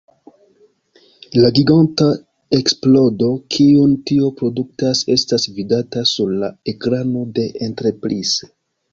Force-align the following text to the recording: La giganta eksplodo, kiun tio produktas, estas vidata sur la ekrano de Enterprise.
La 1.41 1.49
giganta 1.57 2.05
eksplodo, 2.59 3.27
kiun 3.55 3.93
tio 4.11 4.29
produktas, 4.39 5.01
estas 5.17 5.45
vidata 5.59 6.03
sur 6.13 6.31
la 6.45 6.49
ekrano 6.73 7.23
de 7.37 7.45
Enterprise. 7.69 8.51